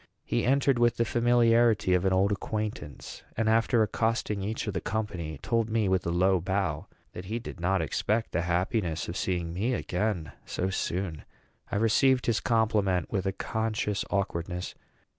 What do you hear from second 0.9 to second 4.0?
the familiarity of an old acquaintance, and, after